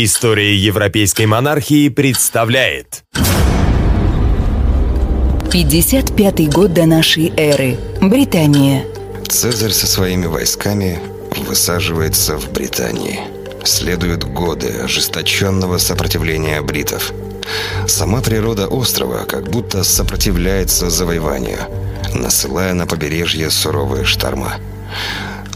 [0.00, 3.02] История европейской монархии представляет
[5.50, 7.76] 55 год до нашей эры.
[8.00, 8.84] Британия.
[9.26, 11.00] Цезарь со своими войсками
[11.38, 13.18] высаживается в Британии.
[13.64, 17.12] Следуют годы ожесточенного сопротивления бритов.
[17.88, 21.58] Сама природа острова как будто сопротивляется завоеванию,
[22.14, 24.60] насылая на побережье суровые шторма.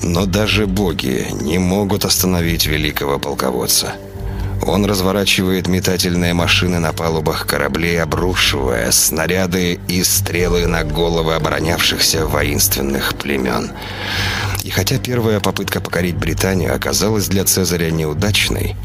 [0.03, 3.95] Но даже боги не могут остановить великого полководца–
[4.65, 13.15] он разворачивает метательные машины на палубах кораблей, обрушивая снаряды и стрелы на головы оборонявшихся воинственных
[13.17, 13.73] племен.
[14.63, 18.77] И хотя первая попытка покорить Британию оказалась для Цезаря неудачной,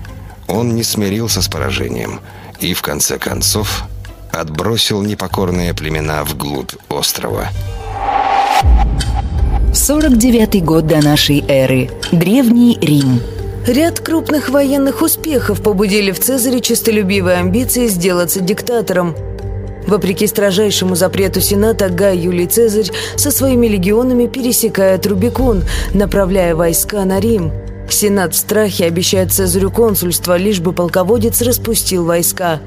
[0.48, 2.22] он не смирился с поражением
[2.60, 3.84] и, в конце концов,
[4.32, 7.50] отбросил непокорные племена вглубь острова.
[9.74, 11.92] 49 год до нашей эры.
[12.12, 13.22] Древний Рим.
[13.68, 19.14] Ряд крупных военных успехов побудили в Цезаре честолюбивые амбиции сделаться диктатором.
[19.86, 27.20] Вопреки строжайшему запрету Сената, Гай Юлий Цезарь со своими легионами пересекает Рубикон, направляя войска на
[27.20, 27.52] Рим.
[27.90, 32.62] Сенат в страхе обещает Цезарю консульство, лишь бы полководец распустил войска.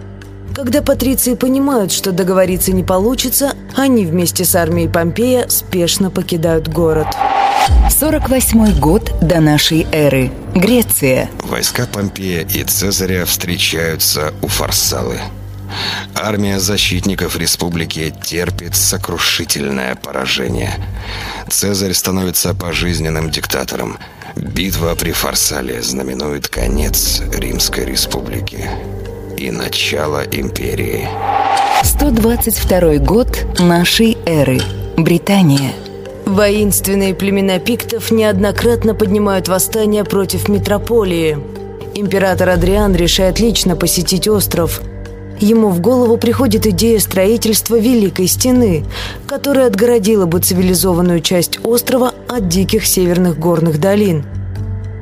[0.54, 7.06] Когда патриции понимают, что договориться не получится, они вместе с армией Помпея спешно покидают город.
[7.90, 10.30] 48 год до нашей эры.
[10.54, 11.30] Греция.
[11.42, 15.20] Войска Помпея и Цезаря встречаются у Фарсалы.
[16.14, 20.72] Армия защитников республики терпит сокрушительное поражение.
[21.48, 23.98] Цезарь становится пожизненным диктатором.
[24.36, 28.68] Битва при Фарсале знаменует конец Римской республики
[29.36, 31.08] и начало империи.
[31.82, 34.60] 122 год нашей эры.
[34.96, 35.72] Британия.
[36.30, 41.36] Воинственные племена пиктов неоднократно поднимают восстание против метрополии.
[41.96, 44.80] Император Адриан решает лично посетить остров.
[45.40, 48.84] Ему в голову приходит идея строительства Великой Стены,
[49.26, 54.24] которая отгородила бы цивилизованную часть острова от диких северных горных долин.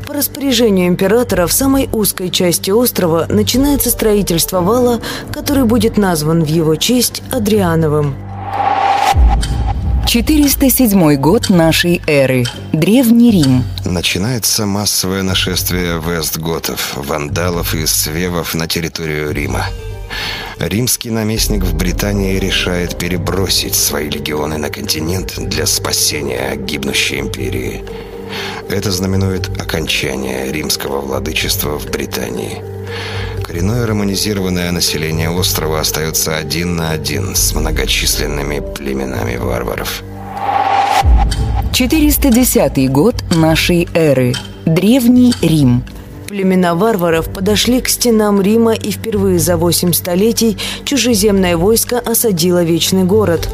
[0.06, 6.48] По распоряжению императора в самой узкой части острова начинается строительство вала, который будет назван в
[6.48, 8.14] его честь Адриановым.
[10.08, 12.46] 407 год нашей эры.
[12.72, 13.62] Древний Рим.
[13.84, 19.66] Начинается массовое нашествие вестготов, вандалов и свевов на территорию Рима.
[20.58, 27.84] Римский наместник в Британии решает перебросить свои легионы на континент для спасения гибнущей империи.
[28.70, 32.62] Это знаменует окончание римского владычества в Британии–
[33.58, 40.04] Коренное романизированное население острова остается один на один с многочисленными племенами варваров.
[41.72, 44.34] 410 год нашей эры.
[44.64, 45.82] Древний Рим.
[46.28, 53.02] Племена варваров подошли к стенам Рима и впервые за восемь столетий чужеземное войско осадило Вечный
[53.02, 53.48] город.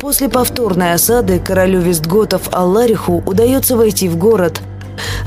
[0.00, 4.62] После повторной осады королю Вестготов Аллариху удается войти в город.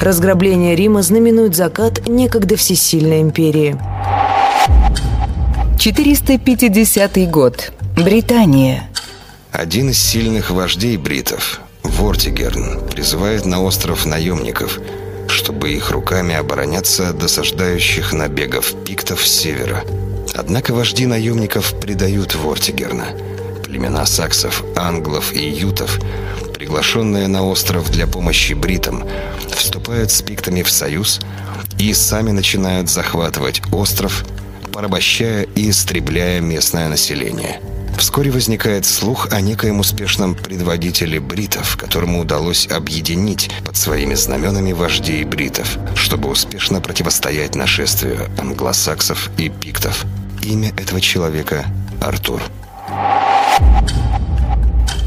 [0.02, 3.78] Разграбление Рима знаменует закат некогда всесильной империи.
[5.86, 7.72] 450 год.
[7.96, 8.90] Британия.
[9.52, 14.80] Один из сильных вождей бритов, Вортигерн, призывает на остров наемников,
[15.28, 19.84] чтобы их руками обороняться от досаждающих набегов пиктов с севера.
[20.34, 23.06] Однако вожди наемников предают Вортигерна.
[23.64, 26.00] Племена саксов, англов и ютов,
[26.56, 29.08] приглашенные на остров для помощи бритам,
[29.56, 31.22] вступают с пиктами в союз
[31.78, 34.26] и сами начинают захватывать остров–
[34.76, 37.62] порабощая и истребляя местное население.
[37.98, 45.24] Вскоре возникает слух о некоем успешном предводителе бритов, которому удалось объединить под своими знаменами вождей
[45.24, 50.04] бритов, чтобы успешно противостоять нашествию англосаксов и пиктов.
[50.44, 51.68] Имя этого человека–
[52.02, 52.42] Артур.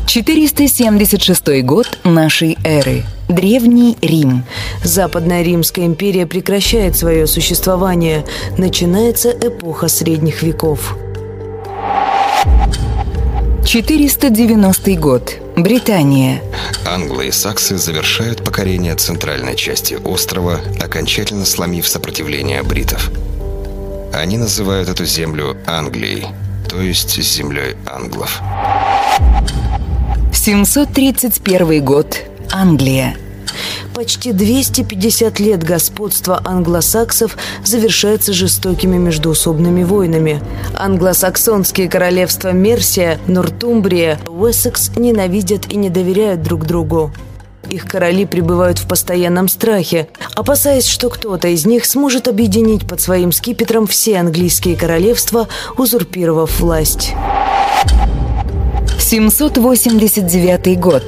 [0.06, 3.04] 476 год нашей эры.
[3.28, 4.44] Древний Рим.
[4.82, 8.25] Западная Римская империя прекращает свое существование.
[8.56, 10.96] Начинается эпоха средних веков.
[13.66, 15.36] 490 год.
[15.56, 16.40] Британия.
[16.86, 23.10] Англы и саксы завершают покорение центральной части острова, окончательно сломив сопротивление бритов.
[24.14, 26.26] Они называют эту землю Англией,
[26.66, 28.40] то есть землей англов.
[30.32, 32.22] 731 год.
[32.52, 33.16] Англия.
[33.94, 40.40] Почти 250 лет господства англосаксов завершается жестокими междуусобными войнами.
[40.76, 47.12] Англосаксонские королевства Мерсия, Нортумбрия, Уэссекс ненавидят и не доверяют друг другу.
[47.68, 53.32] Их короли пребывают в постоянном страхе, опасаясь, что кто-то из них сможет объединить под своим
[53.32, 57.14] скипетром все английские королевства, узурпировав власть.
[58.98, 61.04] 789 год.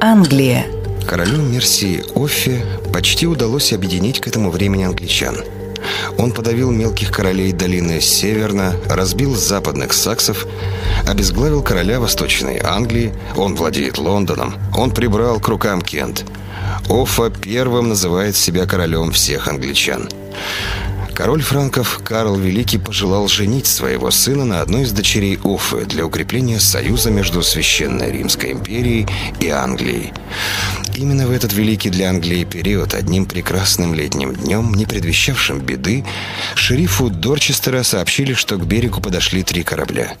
[0.00, 0.73] Англия.
[1.06, 5.36] Королю Мерсии Оффе почти удалось объединить к этому времени англичан.
[6.16, 10.46] Он подавил мелких королей долины Северна, разбил западных саксов,
[11.06, 16.24] обезглавил короля Восточной Англии, он владеет Лондоном, он прибрал к рукам Кент.
[16.88, 20.08] Оффа первым называет себя королем всех англичан.
[21.14, 26.58] Король франков Карл Великий пожелал женить своего сына на одной из дочерей Уфы для укрепления
[26.58, 29.06] союза между Священной Римской империей
[29.38, 30.12] и Англией.
[30.96, 36.04] Именно в этот великий для Англии период, одним прекрасным летним днем, не предвещавшим беды,
[36.54, 40.14] шерифу Дорчестера сообщили, что к берегу подошли три корабля.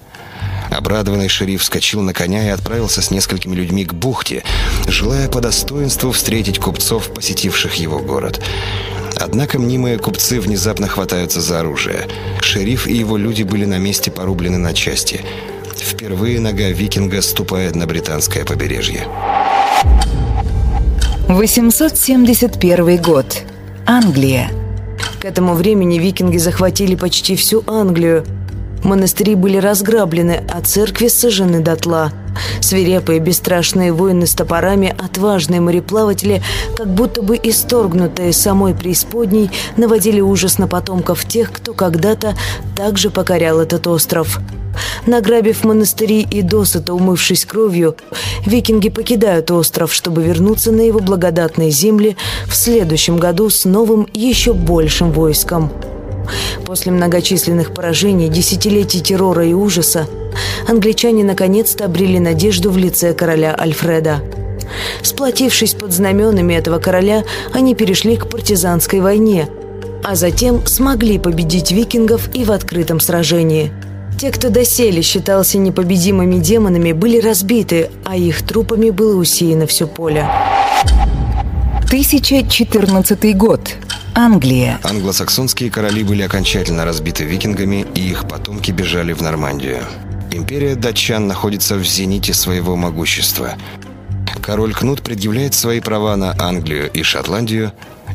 [0.70, 4.42] Обрадованный шериф вскочил на коня и отправился с несколькими людьми к бухте,
[4.88, 8.40] желая по достоинству встретить купцов, посетивших его город.
[9.16, 12.08] Однако мнимые купцы внезапно хватаются за оружие.
[12.40, 15.20] Шериф и его люди были на месте порублены на части.
[15.76, 19.06] Впервые нога викинга ступает на британское побережье.
[21.34, 23.42] 871 год.
[23.86, 24.52] Англия.
[25.20, 28.24] К этому времени викинги захватили почти всю Англию.
[28.84, 32.12] Монастыри были разграблены, а церкви сожжены дотла.
[32.60, 36.40] Свирепые, бесстрашные воины с топорами, отважные мореплаватели,
[36.76, 42.36] как будто бы исторгнутые самой преисподней, наводили ужас на потомков тех, кто когда-то
[42.76, 44.38] также покорял этот остров.
[45.06, 47.96] Награбив монастыри и досыта умывшись кровью,
[48.46, 52.16] викинги покидают остров, чтобы вернуться на его благодатные земли
[52.46, 55.70] в следующем году с новым, еще большим войском.
[56.64, 60.06] После многочисленных поражений, десятилетий террора и ужаса,
[60.66, 64.22] англичане наконец-то обрели надежду в лице короля Альфреда.
[65.02, 69.48] Сплотившись под знаменами этого короля, они перешли к партизанской войне,
[70.02, 73.70] а затем смогли победить викингов и в открытом сражении.
[74.18, 80.28] Те, кто доселе считался непобедимыми демонами, были разбиты, а их трупами было усеяно все поле.
[81.86, 83.76] 1014 год.
[84.14, 84.78] Англия.
[84.84, 89.82] Англосаксонские короли были окончательно разбиты викингами, и их потомки бежали в Нормандию.
[90.30, 93.54] Империя датчан находится в зените своего могущества.
[94.40, 97.72] Король Кнут предъявляет свои права на Англию и Шотландию,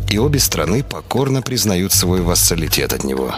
[0.09, 3.35] и обе страны покорно признают свой вассалитет от него.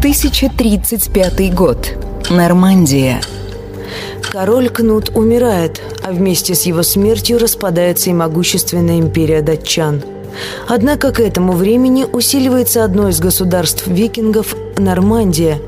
[0.00, 1.92] 1035 год.
[2.30, 3.20] Нормандия.
[4.32, 10.02] Король Кнут умирает, а вместе с его смертью распадается и могущественная империя датчан–
[10.68, 15.58] Однако к этому времени усиливается одно из государств викингов– Нормандия.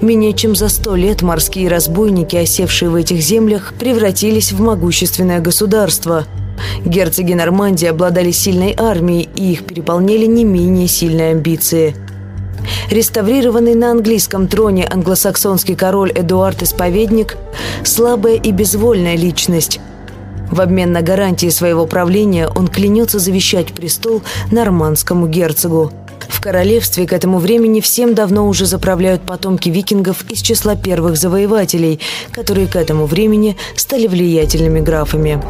[0.00, 6.24] Менее чем за сто лет морские разбойники, осевшие в этих землях, превратились в могущественное государство.
[6.84, 11.94] Герцоги Нормандии обладали сильной армией, и их переполняли не менее сильные амбиции–
[12.90, 17.36] Реставрированный на английском троне англосаксонский король Эдуард Исповедник–
[17.84, 19.80] слабая и безвольная личность,
[20.50, 25.92] в обмен на гарантии своего правления он клянется завещать престол нормандскому герцогу.
[26.28, 32.00] В королевстве к этому времени всем давно уже заправляют потомки викингов из числа первых завоевателей,
[32.30, 35.42] которые к этому времени стали влиятельными графами.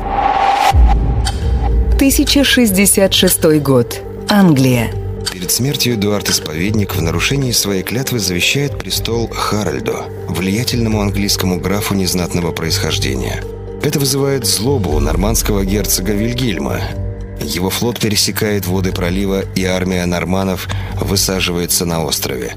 [1.96, 4.00] 1066 год.
[4.28, 5.05] Англия.
[5.32, 9.96] Перед смертью Эдуард Исповедник в нарушении своей клятвы завещает престол Харальду,
[10.28, 13.42] влиятельному английскому графу незнатного происхождения–
[13.86, 16.80] это вызывает злобу у нормандского герцога Вильгельма.
[17.40, 20.66] Его флот пересекает воды пролива, и армия норманов
[21.00, 22.56] высаживается на острове.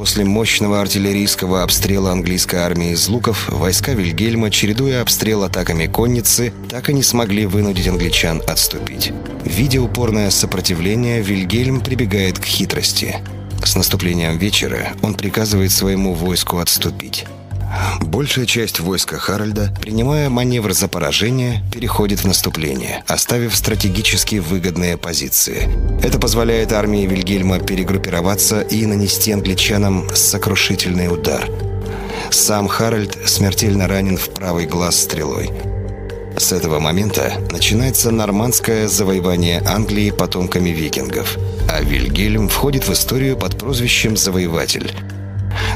[0.00, 6.88] После мощного артиллерийского обстрела английской армии из луков, войска Вильгельма, чередуя обстрел атаками конницы, так
[6.88, 9.12] и не смогли вынудить англичан отступить.
[9.44, 13.18] Видя упорное сопротивление, Вильгельм прибегает к хитрости.
[13.62, 17.26] С наступлением вечера он приказывает своему войску отступить.
[18.00, 25.68] Большая часть войска Харальда, принимая маневр за поражение, переходит в наступление, оставив стратегически выгодные позиции.
[26.02, 31.48] Это позволяет армии Вильгельма перегруппироваться и нанести англичанам сокрушительный удар.
[32.30, 35.50] Сам Харальд смертельно ранен в правый глаз стрелой.
[36.36, 41.36] С этого момента начинается нормандское завоевание Англии потомками викингов,
[41.68, 44.92] а Вильгельм входит в историю под прозвищем «Завоеватель»,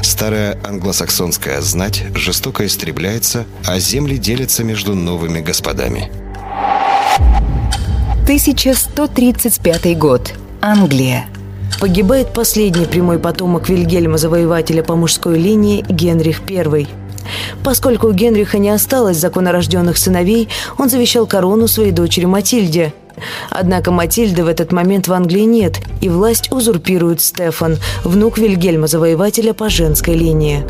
[0.05, 6.11] Старая англосаксонская знать жестоко истребляется, а земли делятся между новыми господами.
[8.23, 10.31] 1135 год.
[10.61, 11.25] Англия.
[11.79, 16.87] Погибает последний прямой потомок Вильгельма Завоевателя по мужской линии Генрих I.
[17.63, 22.93] Поскольку у Генриха не осталось законорожденных сыновей, он завещал корону своей дочери Матильде.
[23.49, 29.53] Однако Матильды в этот момент в Англии нет, и власть узурпирует Стефан, внук Вильгельма Завоевателя
[29.53, 30.63] по женской линии.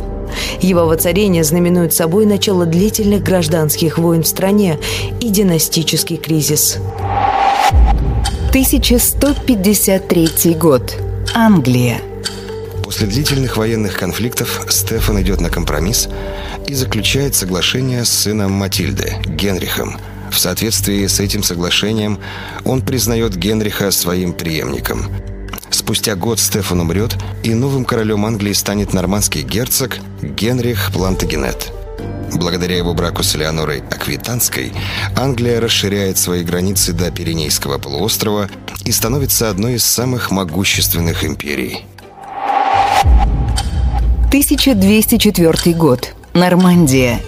[0.60, 4.80] Его воцарение знаменует собой начало длительных гражданских войн в стране
[5.20, 6.78] и династический кризис.
[8.50, 10.96] 1153 год.
[11.34, 12.02] Англия.
[12.84, 16.08] После длительных военных конфликтов Стефан идет на компромисс
[16.68, 19.98] и заключает соглашение с сыном Матильды, Генрихом.
[20.32, 22.20] В соответствии с этим соглашением
[22.64, 25.06] он признает Генриха своим преемником.
[25.70, 31.72] Спустя год Стефан умрет, и новым королем Англии станет нормандский герцог Генрих Плантагенет.
[32.34, 34.74] Благодаря его браку с Элеонорой Аквитанской,
[35.16, 38.50] Англия расширяет свои границы до Пиренейского полуострова
[38.84, 41.86] и становится одной из самых могущественных империй.
[44.30, 46.14] 1204 год.
[46.34, 47.22] Нормандия.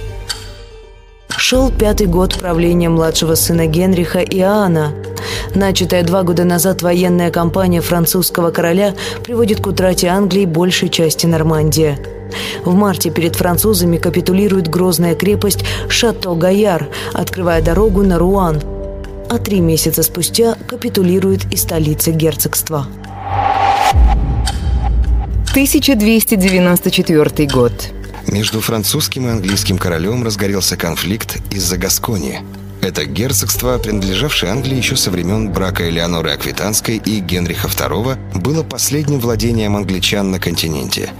[1.37, 4.91] Шел пятый год правления младшего сына Генриха Иоанна.
[5.53, 11.99] Начатая два года назад военная кампания французского короля приводит к утрате Англии большей части Нормандии.
[12.65, 18.59] В марте перед французами капитулирует грозная крепость Шато-Гаяр, открывая дорогу на Руан.
[19.29, 22.87] А три месяца спустя капитулирует и столица герцогства.
[25.53, 27.73] 1294 год.
[28.27, 32.41] Между французским и английским королем разгорелся конфликт из-за Гаскони.
[32.81, 39.19] Это герцогство, принадлежавшее Англии еще со времен брака Элеоноры Аквитанской и Генриха II, было последним
[39.19, 41.09] владением англичан на континенте–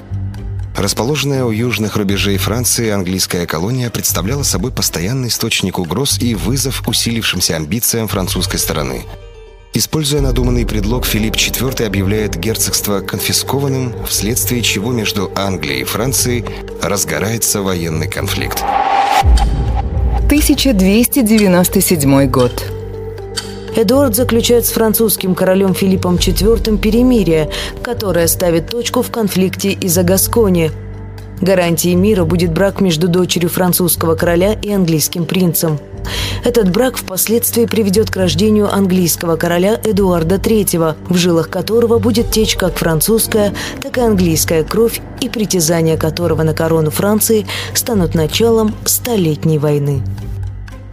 [0.78, 7.56] Расположенная у южных рубежей Франции, английская колония представляла собой постоянный источник угроз и вызов усилившимся
[7.56, 9.04] амбициям французской стороны.
[9.74, 16.46] Используя надуманный предлог, Филипп IV объявляет герцогство конфискованным, вследствие чего между Англией и Францией
[16.82, 18.64] разгорается военный конфликт.
[20.26, 22.66] 1297 год.
[23.76, 27.52] Эдуард заключает с французским королем Филиппом IV перемирие,
[27.84, 30.72] которое ставит точку в конфликте из-за Гаскони.
[31.42, 35.78] Гарантией мира будет брак между дочерью французского короля и английским принцем.
[36.44, 42.56] Этот брак впоследствии приведет к рождению английского короля Эдуарда III, в жилах которого будет течь
[42.56, 49.58] как французская, так и английская кровь, и притязания которого на корону Франции станут началом Столетней
[49.58, 50.02] войны.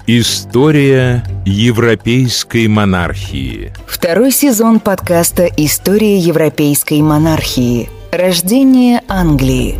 [0.06, 3.72] История европейской монархии.
[3.86, 7.88] Второй сезон подкаста «История европейской монархии.
[8.12, 9.76] Рождение Англии».